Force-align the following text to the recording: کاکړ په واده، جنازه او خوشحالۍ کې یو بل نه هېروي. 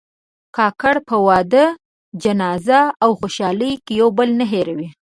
کاکړ 0.57 0.95
په 1.07 1.15
واده، 1.27 1.65
جنازه 2.23 2.81
او 3.03 3.09
خوشحالۍ 3.19 3.73
کې 3.85 3.93
یو 4.01 4.07
بل 4.17 4.29
نه 4.39 4.45
هېروي. 4.53 4.89